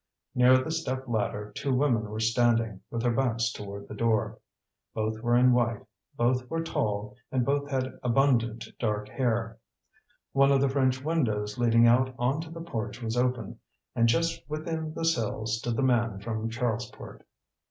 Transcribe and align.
Near 0.33 0.57
the 0.57 0.71
step 0.71 1.07
ladder 1.07 1.51
two 1.53 1.71
women 1.75 2.09
were 2.09 2.19
standing, 2.19 2.81
with 2.89 3.03
their 3.03 3.11
backs 3.13 3.51
toward 3.51 3.87
the 3.87 3.93
door. 3.93 4.39
Both 4.95 5.21
were 5.21 5.35
in 5.37 5.53
white, 5.53 5.83
both 6.17 6.49
were 6.49 6.63
tall, 6.63 7.15
and 7.31 7.45
both 7.45 7.69
had 7.69 7.99
abundant 8.01 8.65
dark 8.79 9.09
hair. 9.09 9.59
One 10.31 10.51
of 10.51 10.59
the 10.59 10.69
French 10.69 11.03
windows 11.03 11.59
leading 11.59 11.85
out 11.85 12.15
on 12.17 12.41
to 12.41 12.49
the 12.49 12.61
porch 12.61 12.99
was 12.99 13.15
open, 13.15 13.59
and 13.95 14.09
just 14.09 14.43
within 14.49 14.95
the 14.95 15.05
sill 15.05 15.45
stood 15.45 15.75
the 15.75 15.83
man 15.83 16.19
from 16.19 16.49
Charlesport. 16.49 17.21